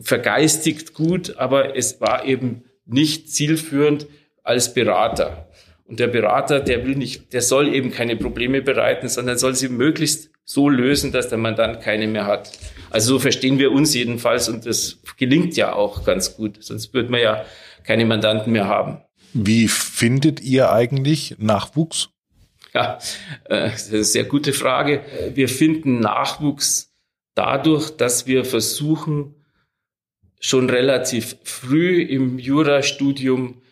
[0.00, 4.06] vergeistigt gut, aber es war eben nicht zielführend
[4.42, 5.48] als Berater.
[5.86, 9.68] Und der Berater, der will nicht, der soll eben keine Probleme bereiten, sondern soll sie
[9.68, 12.52] möglichst so lösen, dass der Mandant keine mehr hat.
[12.90, 16.62] Also so verstehen wir uns jedenfalls und das gelingt ja auch ganz gut.
[16.62, 17.44] Sonst würde man ja
[17.84, 19.02] keine Mandanten mehr haben.
[19.34, 22.10] Wie findet ihr eigentlich Nachwuchs?
[22.72, 22.98] Ja,
[23.44, 25.02] äh, das ist eine sehr gute Frage.
[25.34, 26.92] Wir finden Nachwuchs
[27.34, 29.34] dadurch, dass wir versuchen,
[30.40, 33.62] schon relativ früh im Jurastudium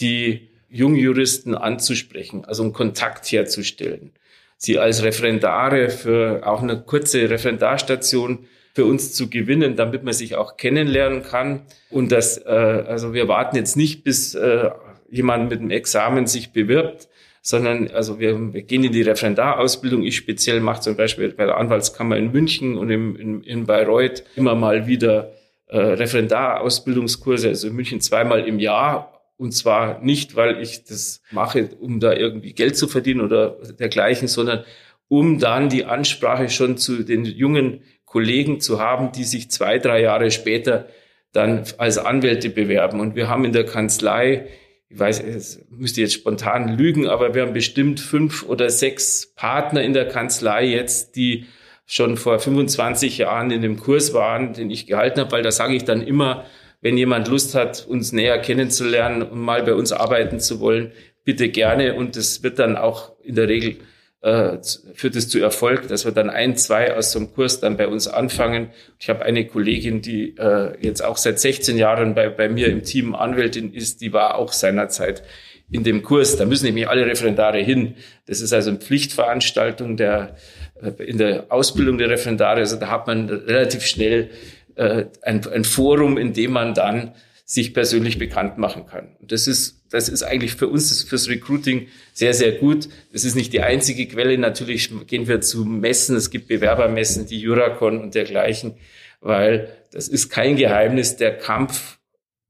[0.00, 4.12] die Jungjuristen anzusprechen, also einen Kontakt herzustellen.
[4.56, 10.34] Sie als Referendare für auch eine kurze Referendarstation für uns zu gewinnen, damit man sich
[10.34, 11.62] auch kennenlernen kann.
[11.90, 14.70] Und das, äh, also wir warten jetzt nicht, bis äh,
[15.10, 17.08] jemand mit dem Examen sich bewirbt,
[17.42, 20.04] sondern also wir, wir gehen in die Referendarausbildung.
[20.04, 24.24] Ich speziell mache zum Beispiel bei der Anwaltskammer in München und im, in, in Bayreuth
[24.36, 25.32] immer mal wieder
[25.66, 29.11] äh, Referendarausbildungskurse, also in München zweimal im Jahr.
[29.36, 34.28] Und zwar nicht, weil ich das mache, um da irgendwie Geld zu verdienen oder dergleichen,
[34.28, 34.64] sondern
[35.08, 40.00] um dann die Ansprache schon zu den jungen Kollegen zu haben, die sich zwei, drei
[40.00, 40.88] Jahre später
[41.32, 43.00] dann als Anwälte bewerben.
[43.00, 44.48] Und wir haben in der Kanzlei
[44.92, 49.82] ich weiß, es müsste jetzt spontan lügen, aber wir haben bestimmt fünf oder sechs Partner
[49.82, 51.46] in der Kanzlei jetzt, die
[51.86, 55.74] schon vor 25 Jahren in dem Kurs waren, den ich gehalten habe, weil da sage
[55.74, 56.44] ich dann immer,
[56.82, 60.92] wenn jemand Lust hat, uns näher kennenzulernen und mal bei uns arbeiten zu wollen,
[61.24, 61.94] bitte gerne.
[61.94, 63.76] Und das wird dann auch in der Regel
[64.22, 64.58] äh,
[64.94, 67.88] führt es zu Erfolg, dass wir dann ein, zwei aus so einem Kurs dann bei
[67.88, 68.70] uns anfangen.
[69.00, 72.84] Ich habe eine Kollegin, die äh, jetzt auch seit 16 Jahren bei, bei mir im
[72.84, 75.24] Team Anwältin ist, die war auch seinerzeit
[75.72, 76.36] in dem Kurs.
[76.36, 77.96] Da müssen nämlich alle Referendare hin.
[78.26, 80.36] Das ist also eine Pflichtveranstaltung der,
[80.80, 82.60] äh, in der Ausbildung der Referendare.
[82.60, 84.30] Also da hat man relativ schnell
[84.76, 89.16] äh, ein, ein Forum, in dem man dann sich persönlich bekannt machen kann.
[89.20, 92.88] Und das ist, das ist eigentlich für uns, fürs Recruiting sehr, sehr gut.
[93.12, 94.38] Das ist nicht die einzige Quelle.
[94.38, 96.16] Natürlich gehen wir zu Messen.
[96.16, 98.76] Es gibt Bewerbermessen, die Juracon und dergleichen,
[99.20, 101.16] weil das ist kein Geheimnis.
[101.16, 101.98] Der Kampf,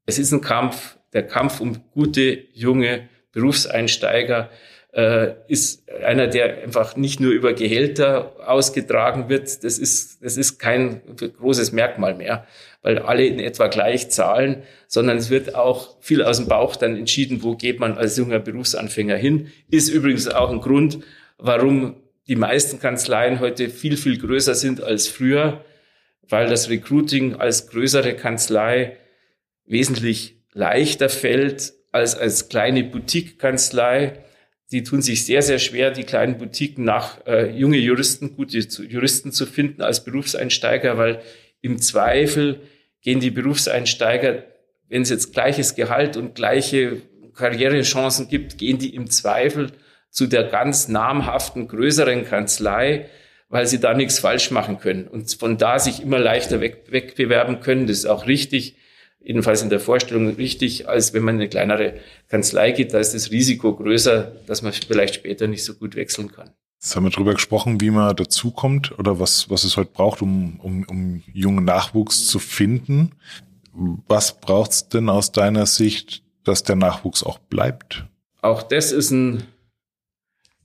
[0.07, 4.51] es ist ein Kampf, der Kampf um gute, junge Berufseinsteiger
[4.93, 9.65] äh, ist einer, der einfach nicht nur über Gehälter ausgetragen wird.
[9.65, 12.47] Das ist, das ist kein großes Merkmal mehr,
[12.83, 16.97] weil alle in etwa gleich zahlen, sondern es wird auch viel aus dem Bauch dann
[16.97, 19.51] entschieden, wo geht man als junger Berufsanfänger hin.
[19.71, 20.99] Ist übrigens auch ein Grund,
[21.39, 21.97] warum
[22.29, 25.65] die meisten Kanzleien heute viel, viel größer sind als früher,
[26.29, 28.97] weil das Recruiting als größere Kanzlei
[29.65, 34.23] wesentlich leichter fällt als als kleine Boutique-Kanzlei
[34.73, 39.31] die tun sich sehr, sehr schwer, die kleinen Boutiquen nach äh, junge Juristen, gute Juristen
[39.31, 41.21] zu finden als Berufseinsteiger, weil
[41.61, 42.61] im Zweifel
[43.03, 44.45] gehen die Berufseinsteiger,
[44.89, 47.03] wenn es jetzt gleiches Gehalt und gleiche
[47.35, 49.73] Karrierechancen gibt, gehen die im Zweifel
[50.11, 53.07] zu der ganz namhaften, größeren Kanzlei,
[53.49, 57.61] weil sie da nichts falsch machen können und von da sich immer leichter weg, wegbewerben
[57.61, 57.87] können.
[57.87, 58.77] Das ist auch richtig
[59.25, 61.95] jedenfalls in der Vorstellung richtig, als wenn man in eine kleinere
[62.29, 62.93] Kanzlei geht.
[62.93, 66.51] Da ist das Risiko größer, dass man vielleicht später nicht so gut wechseln kann.
[66.81, 70.59] Jetzt haben wir darüber gesprochen, wie man dazukommt oder was, was es heute braucht, um,
[70.61, 73.13] um, um jungen Nachwuchs zu finden.
[73.73, 78.05] Was braucht es denn aus deiner Sicht, dass der Nachwuchs auch bleibt?
[78.41, 79.45] Auch das ist ein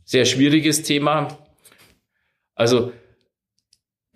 [0.04, 1.38] sehr schwieriges Thema.
[2.56, 2.91] Also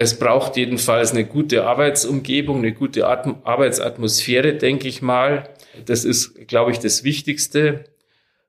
[0.01, 5.47] es braucht jedenfalls eine gute Arbeitsumgebung, eine gute Arbeitsatmosphäre, denke ich mal.
[5.85, 7.83] Das ist, glaube ich, das Wichtigste.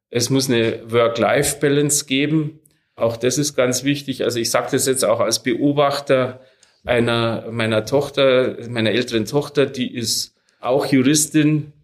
[0.08, 2.60] Es muss eine Work-Life-Balance geben.
[2.96, 4.24] Auch das ist ganz wichtig.
[4.24, 6.40] Also ich sage das jetzt auch als Beobachter
[6.86, 11.74] einer meiner Tochter, meiner älteren Tochter, die ist auch Juristin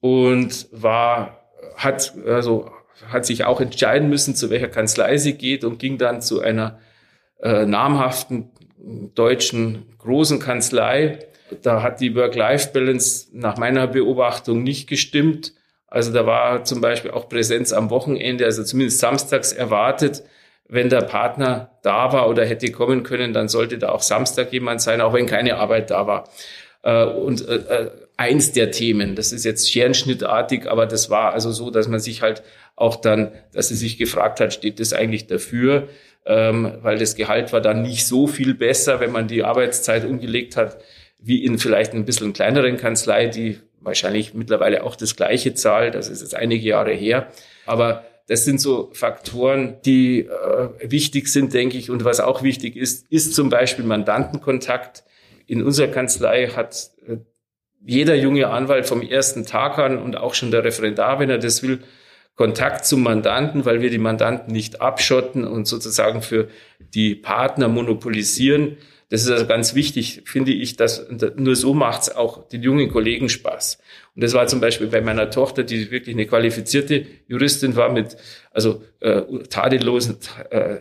[0.00, 2.70] und war, hat, also,
[3.08, 6.78] hat sich auch entscheiden müssen, zu welcher Kanzlei sie geht und ging dann zu einer
[7.42, 8.52] äh, namhaften
[9.14, 11.18] deutschen großen Kanzlei.
[11.62, 15.52] Da hat die Work-Life-Balance nach meiner Beobachtung nicht gestimmt.
[15.86, 20.22] Also da war zum Beispiel auch Präsenz am Wochenende, also zumindest samstags erwartet.
[20.66, 24.80] Wenn der Partner da war oder hätte kommen können, dann sollte da auch Samstag jemand
[24.80, 26.28] sein, auch wenn keine Arbeit da war.
[26.82, 31.52] Äh, und äh, äh, eins der Themen, das ist jetzt scherenschnittartig, aber das war also
[31.52, 32.42] so, dass man sich halt
[32.74, 35.88] auch dann, dass sie sich gefragt hat, steht das eigentlich dafür?
[36.24, 40.56] Ähm, weil das Gehalt war dann nicht so viel besser, wenn man die Arbeitszeit umgelegt
[40.56, 40.78] hat,
[41.18, 45.94] wie in vielleicht ein bisschen kleineren Kanzlei, die wahrscheinlich mittlerweile auch das gleiche zahlt.
[45.94, 47.28] Das ist jetzt einige Jahre her.
[47.66, 51.90] Aber das sind so Faktoren, die äh, wichtig sind, denke ich.
[51.90, 55.04] Und was auch wichtig ist, ist zum Beispiel Mandantenkontakt.
[55.46, 57.16] In unserer Kanzlei hat äh,
[57.84, 61.62] jeder junge Anwalt vom ersten Tag an und auch schon der Referendar, wenn er das
[61.62, 61.80] will,
[62.42, 66.48] Kontakt zum Mandanten, weil wir die Mandanten nicht abschotten und sozusagen für
[66.92, 68.78] die Partner monopolisieren.
[69.10, 72.90] Das ist also ganz wichtig, finde ich, dass nur so macht es auch den jungen
[72.90, 73.78] Kollegen Spaß.
[74.16, 78.16] Und das war zum Beispiel bei meiner Tochter, die wirklich eine qualifizierte Juristin war mit
[78.50, 80.16] also äh, tadellosen,
[80.50, 80.78] äh,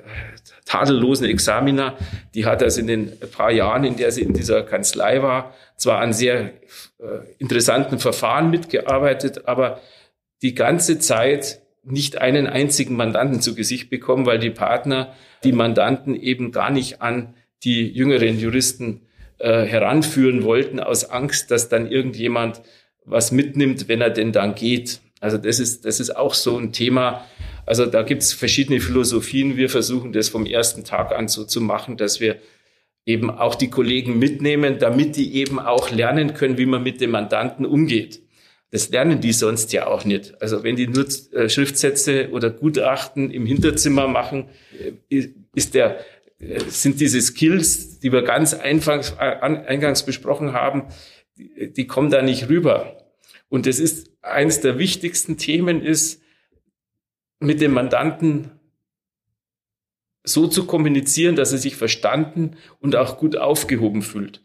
[0.66, 1.96] tadellosen Examina.
[2.34, 6.00] Die hat also in den paar Jahren, in der sie in dieser Kanzlei war, zwar
[6.00, 6.54] an sehr äh,
[7.38, 9.80] interessanten Verfahren mitgearbeitet, aber
[10.42, 16.16] die ganze Zeit nicht einen einzigen Mandanten zu Gesicht bekommen, weil die Partner die Mandanten
[16.16, 19.02] eben gar nicht an die jüngeren Juristen
[19.40, 22.62] äh, heranführen wollten aus Angst, dass dann irgendjemand
[23.06, 25.02] was mitnimmt, wenn er denn dann geht.
[25.20, 27.26] Also das ist, das ist auch so ein Thema.
[27.66, 29.58] Also da gibt's verschiedene Philosophien.
[29.58, 32.38] Wir versuchen das vom ersten Tag an so zu machen, dass wir
[33.06, 37.12] eben auch die Kollegen mitnehmen, damit die eben auch lernen können, wie man mit dem
[37.12, 38.22] Mandanten umgeht.
[38.72, 40.42] Das lernen die sonst ja auch nicht.
[40.42, 44.50] Also wenn die nur äh, Schriftsätze oder Gutachten im Hinterzimmer machen,
[45.10, 46.00] äh, ist der,
[46.40, 50.86] äh, sind diese Skills, die wir ganz einfangs, eingangs besprochen haben,
[51.36, 52.98] die, kommen da nicht rüber.
[53.50, 56.22] Und das ist eines der wichtigsten Themen ist,
[57.40, 58.52] mit dem Mandanten
[60.24, 64.42] so zu kommunizieren, dass er sich verstanden und auch gut aufgehoben fühlt.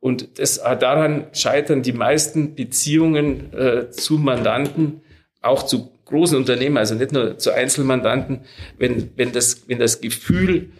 [0.00, 5.02] Und das, äh, daran scheitern die meisten Beziehungen äh, zu Mandanten,
[5.42, 8.40] auch zu großen Unternehmen, also nicht nur zu Einzelmandanten,
[8.78, 10.70] wenn, wenn, das, wenn das Gefühl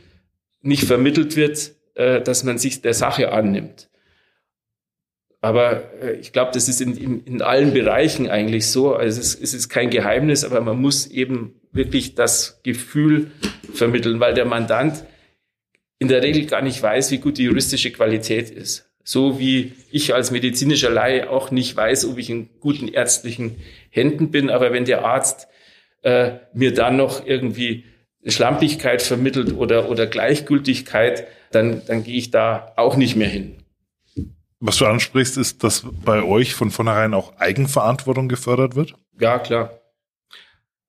[0.62, 3.88] nicht vermittelt wird, äh, dass man sich der Sache annimmt.
[5.40, 8.94] Aber äh, ich glaube, das ist in, in, in, allen Bereichen eigentlich so.
[8.94, 13.30] Also es es ist kein Geheimnis, aber man muss eben wirklich das Gefühl
[13.72, 15.04] vermitteln, weil der Mandant
[15.98, 18.89] in der Regel gar nicht weiß, wie gut die juristische Qualität ist.
[19.02, 23.56] So wie ich als medizinischer Laie auch nicht weiß, ob ich in guten ärztlichen
[23.90, 24.50] Händen bin.
[24.50, 25.48] Aber wenn der Arzt
[26.02, 27.84] äh, mir dann noch irgendwie
[28.26, 33.56] Schlampigkeit vermittelt oder, oder Gleichgültigkeit, dann, dann gehe ich da auch nicht mehr hin.
[34.60, 38.94] Was du ansprichst, ist, dass bei euch von vornherein auch Eigenverantwortung gefördert wird?
[39.18, 39.79] Ja, klar.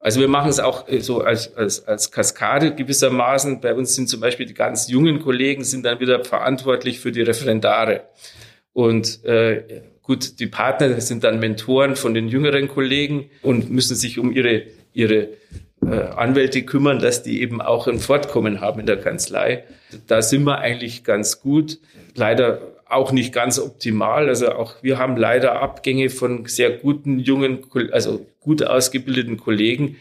[0.01, 3.61] Also wir machen es auch äh, so als, als, als Kaskade gewissermaßen.
[3.61, 7.21] Bei uns sind zum Beispiel die ganz jungen Kollegen sind dann wieder verantwortlich für die
[7.21, 8.01] Referendare.
[8.73, 14.17] Und äh, gut, die Partner sind dann Mentoren von den jüngeren Kollegen und müssen sich
[14.17, 15.29] um ihre, ihre
[15.85, 19.65] äh, Anwälte kümmern, dass die eben auch ein Fortkommen haben in der Kanzlei.
[20.07, 21.79] Da sind wir eigentlich ganz gut.
[22.15, 24.27] Leider auch nicht ganz optimal.
[24.27, 29.97] Also auch wir haben leider Abgänge von sehr guten, jungen, also gut ausgebildeten Kollegen.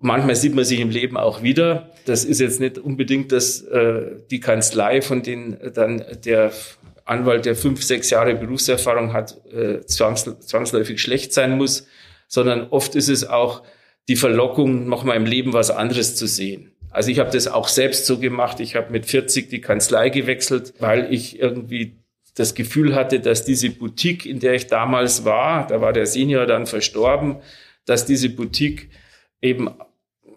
[0.00, 1.90] Manchmal sieht man sich im Leben auch wieder.
[2.06, 6.52] Das ist jetzt nicht unbedingt dass äh, die Kanzlei, von denen dann der
[7.04, 11.86] Anwalt, der fünf, sechs Jahre Berufserfahrung hat, äh, zwangs, zwangsläufig schlecht sein muss,
[12.26, 13.62] sondern oft ist es auch
[14.08, 16.71] die Verlockung, noch mal im Leben was anderes zu sehen.
[16.92, 18.60] Also ich habe das auch selbst so gemacht.
[18.60, 21.96] Ich habe mit 40 die Kanzlei gewechselt, weil ich irgendwie
[22.34, 26.46] das Gefühl hatte, dass diese Boutique, in der ich damals war, da war der Senior
[26.46, 27.36] dann verstorben,
[27.84, 28.88] dass diese Boutique
[29.40, 29.70] eben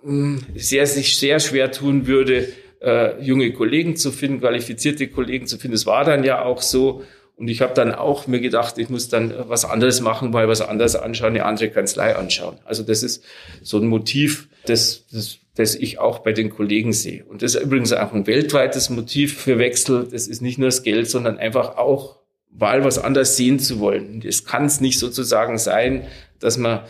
[0.01, 2.49] hm, sehr, sich sehr schwer tun würde,
[2.81, 5.75] äh, junge Kollegen zu finden, qualifizierte Kollegen zu finden.
[5.75, 7.03] Es war dann ja auch so.
[7.37, 10.61] Und ich habe dann auch mir gedacht, ich muss dann was anderes machen, weil was
[10.61, 12.57] anderes anschauen, eine andere Kanzlei anschauen.
[12.63, 13.23] Also das ist
[13.61, 17.23] so ein Motiv, das, das das ich auch bei den Kollegen sehe.
[17.25, 20.07] Und das ist übrigens auch ein weltweites Motiv für Wechsel.
[20.11, 22.19] Das ist nicht nur das Geld, sondern einfach auch
[22.51, 24.21] mal was anderes sehen zu wollen.
[24.25, 26.07] Es kann es nicht sozusagen sein,
[26.39, 26.81] dass man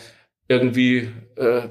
[0.48, 1.62] irgendwie äh,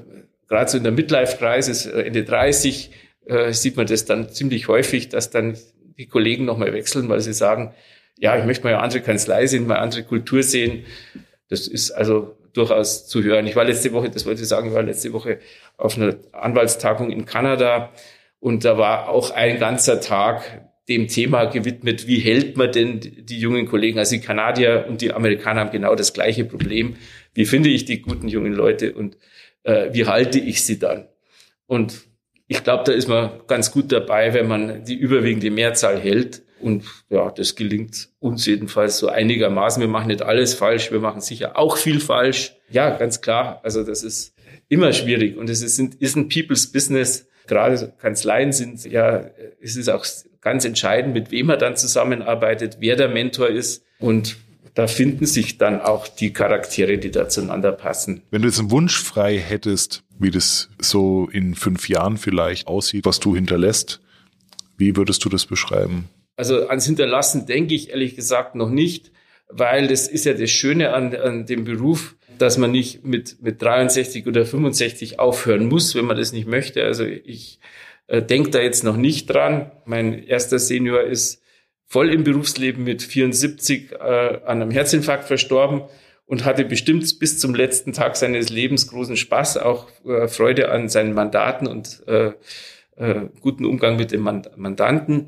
[0.47, 2.91] gerade so in der Midlife-Kreis, äh, Ende 30,
[3.25, 5.57] äh, sieht man das dann ziemlich häufig, dass dann
[5.97, 7.73] die Kollegen nochmal wechseln, weil sie sagen,
[8.17, 10.85] ja, ich möchte mal eine andere Kanzlei sehen, mal eine andere Kultur sehen.
[11.49, 13.47] Das ist also durchaus zu hören.
[13.47, 15.39] Ich war letzte Woche, das wollte ich sagen, ich war letzte Woche
[15.77, 17.91] auf einer Anwaltstagung in Kanada
[18.39, 23.39] und da war auch ein ganzer Tag dem Thema gewidmet, wie hält man denn die
[23.39, 23.97] jungen Kollegen?
[23.97, 26.95] Also die Kanadier und die Amerikaner haben genau das gleiche Problem.
[27.33, 29.17] Wie finde ich die guten jungen Leute und
[29.63, 31.07] äh, wie halte ich sie dann?
[31.65, 32.05] Und
[32.47, 36.43] ich glaube, da ist man ganz gut dabei, wenn man die überwiegende Mehrzahl hält.
[36.65, 39.79] Und ja, das gelingt uns jedenfalls so einigermaßen.
[39.79, 42.55] Wir machen nicht alles falsch, wir machen sicher auch viel falsch.
[42.71, 43.59] Ja, ganz klar.
[43.61, 44.33] Also das ist
[44.67, 47.27] immer schwierig und es ist, ist ein People's Business.
[47.45, 49.29] Gerade Kanzleien sind ja,
[49.61, 50.03] es ist auch
[50.41, 54.37] ganz entscheidend, mit wem man dann zusammenarbeitet, wer der Mentor ist und
[54.73, 58.23] da finden sich dann auch die Charaktere, die da zueinander passen.
[58.31, 63.05] Wenn du jetzt einen Wunsch frei hättest, wie das so in fünf Jahren vielleicht aussieht,
[63.05, 64.01] was du hinterlässt,
[64.77, 66.09] wie würdest du das beschreiben?
[66.35, 69.11] Also ans Hinterlassen denke ich ehrlich gesagt noch nicht,
[69.47, 73.61] weil das ist ja das Schöne an, an dem Beruf, dass man nicht mit, mit
[73.61, 76.83] 63 oder 65 aufhören muss, wenn man das nicht möchte.
[76.83, 77.59] Also ich
[78.07, 79.71] äh, denke da jetzt noch nicht dran.
[79.85, 81.41] Mein erster Senior ist
[81.85, 85.83] voll im Berufsleben mit 74 äh, an einem Herzinfarkt verstorben
[86.25, 90.89] und hatte bestimmt bis zum letzten Tag seines Lebens großen Spaß, auch äh, Freude an
[90.89, 92.31] seinen Mandaten und äh,
[92.97, 95.27] äh, guten Umgang mit dem Mandanten.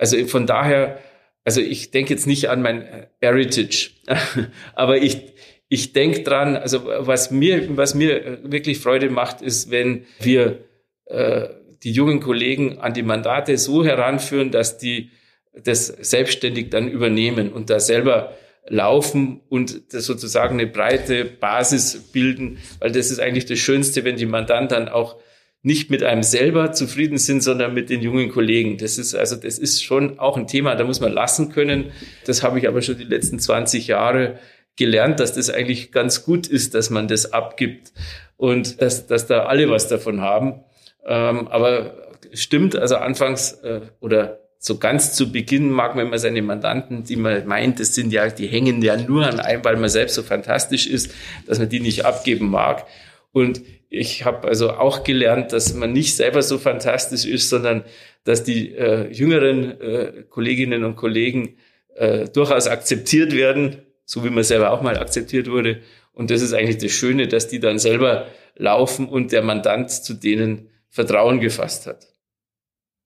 [0.00, 0.98] Also von daher,
[1.44, 3.90] also ich denke jetzt nicht an mein Heritage,
[4.74, 5.34] aber ich,
[5.68, 10.64] ich denke dran, also was mir, was mir wirklich Freude macht, ist, wenn wir
[11.04, 11.48] äh,
[11.82, 15.10] die jungen Kollegen an die Mandate so heranführen, dass die
[15.52, 18.34] das selbstständig dann übernehmen und da selber
[18.66, 24.26] laufen und sozusagen eine breite Basis bilden, weil das ist eigentlich das Schönste, wenn die
[24.26, 25.20] Mandanten dann auch
[25.62, 28.78] nicht mit einem selber zufrieden sind, sondern mit den jungen Kollegen.
[28.78, 31.92] Das ist also, das ist schon auch ein Thema, da muss man lassen können.
[32.24, 34.38] Das habe ich aber schon die letzten 20 Jahre
[34.76, 37.92] gelernt, dass das eigentlich ganz gut ist, dass man das abgibt
[38.38, 40.64] und dass, dass da alle was davon haben.
[41.04, 41.94] Ähm, aber
[42.32, 47.16] stimmt, also anfangs äh, oder so ganz zu Beginn mag man immer seine Mandanten, die
[47.16, 50.22] man meint, das sind ja, die hängen ja nur an einem, weil man selbst so
[50.22, 51.14] fantastisch ist,
[51.46, 52.86] dass man die nicht abgeben mag.
[53.32, 57.84] Und ich habe also auch gelernt, dass man nicht selber so fantastisch ist, sondern
[58.24, 61.56] dass die äh, jüngeren äh, Kolleginnen und Kollegen
[61.96, 65.80] äh, durchaus akzeptiert werden, so wie man selber auch mal akzeptiert wurde.
[66.12, 70.14] Und das ist eigentlich das Schöne, dass die dann selber laufen und der Mandant zu
[70.14, 72.06] denen Vertrauen gefasst hat.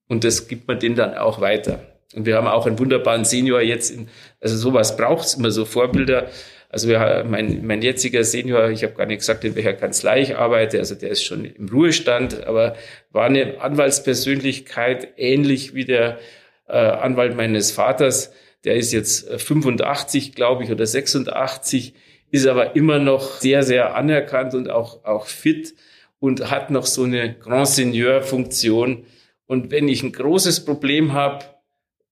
[0.08, 1.80] Und das gibt man denen dann auch weiter.
[2.14, 3.90] Und wir haben auch einen wunderbaren Senior jetzt.
[3.90, 4.08] In,
[4.40, 6.28] also sowas braucht es immer so Vorbilder.
[6.74, 10.36] Also wir, mein, mein jetziger Senior, ich habe gar nicht gesagt, in welcher Kanzlei ich
[10.36, 12.74] arbeite, also der ist schon im Ruhestand, aber
[13.12, 16.18] war eine Anwaltspersönlichkeit, ähnlich wie der
[16.66, 18.32] äh, Anwalt meines Vaters.
[18.64, 21.94] Der ist jetzt 85, glaube ich, oder 86,
[22.32, 25.76] ist aber immer noch sehr, sehr anerkannt und auch, auch fit
[26.18, 29.04] und hat noch so eine Grand Seigneur-Funktion.
[29.46, 31.44] Und wenn ich ein großes Problem habe,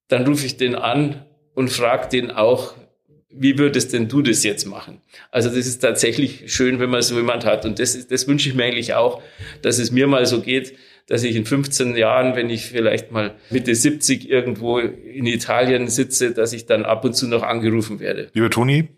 [0.06, 2.74] dann rufe ich den an und frage den auch,
[3.34, 5.00] wie würdest denn du das jetzt machen?
[5.30, 7.64] Also das ist tatsächlich schön, wenn man so jemand hat.
[7.64, 9.22] Und das, das wünsche ich mir eigentlich auch,
[9.62, 10.74] dass es mir mal so geht,
[11.06, 16.32] dass ich in 15 Jahren, wenn ich vielleicht mal Mitte 70 irgendwo in Italien sitze,
[16.32, 18.30] dass ich dann ab und zu noch angerufen werde.
[18.34, 18.88] Lieber Toni,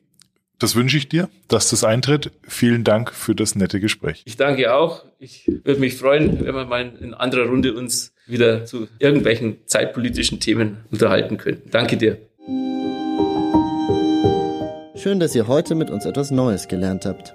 [0.58, 2.30] das wünsche ich dir, dass das eintritt.
[2.46, 4.22] Vielen Dank für das nette Gespräch.
[4.24, 5.04] Ich danke auch.
[5.18, 10.40] Ich würde mich freuen, wenn wir mal in anderer Runde uns wieder zu irgendwelchen zeitpolitischen
[10.40, 11.70] Themen unterhalten könnten.
[11.70, 12.18] Danke dir.
[15.04, 17.34] Schön, dass ihr heute mit uns etwas Neues gelernt habt.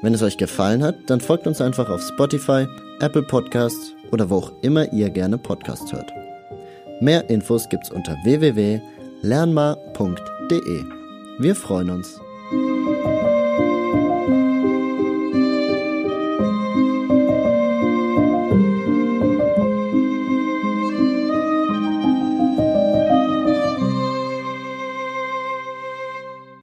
[0.00, 2.66] Wenn es euch gefallen hat, dann folgt uns einfach auf Spotify,
[3.00, 6.10] Apple Podcasts oder wo auch immer ihr gerne Podcasts hört.
[6.98, 10.84] Mehr Infos gibt's unter www.lernmar.de.
[11.40, 12.21] Wir freuen uns.